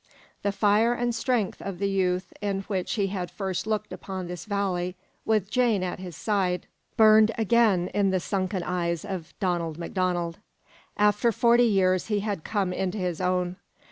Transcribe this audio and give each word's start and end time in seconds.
The 0.41 0.51
fire 0.51 0.93
and 0.93 1.13
strength 1.13 1.61
of 1.61 1.77
the 1.77 1.87
youth 1.87 2.33
in 2.41 2.61
which 2.61 2.93
he 2.95 3.05
had 3.13 3.29
first 3.29 3.67
looked 3.67 3.93
upon 3.93 4.25
this 4.25 4.45
valley 4.45 4.95
with 5.25 5.51
Jane 5.51 5.83
at 5.83 5.99
his 5.99 6.15
side 6.17 6.65
burned 6.97 7.31
again 7.37 7.89
in 7.93 8.09
the 8.09 8.19
sunken 8.19 8.63
eyes 8.63 9.05
of 9.05 9.35
Donald 9.39 9.77
MacDonald. 9.77 10.39
After 10.97 11.31
forty 11.31 11.65
years 11.67 12.07
he 12.07 12.21
had 12.21 12.43
come 12.43 12.73
into 12.73 12.97
his 12.97 13.21
own. 13.21 13.57